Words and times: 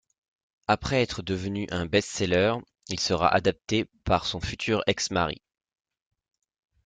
Après 0.65 1.03
être 1.03 1.21
devenu 1.21 1.67
un 1.69 1.85
best-seller, 1.85 2.55
il 2.89 2.99
sera 2.99 3.27
adapté 3.31 3.85
par 4.03 4.25
son 4.25 4.39
futur 4.39 4.81
ex-mari. 4.87 5.43